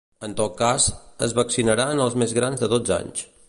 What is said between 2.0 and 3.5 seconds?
els més grans de dotze anys.